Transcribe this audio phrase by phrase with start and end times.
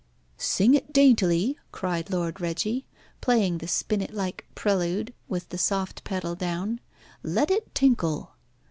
[0.39, 2.87] "Sing it daintily!" cried Lord Reggie,
[3.21, 6.79] playing the spinet like prelude with the soft pedal down.
[7.21, 8.31] "Let it tinkle."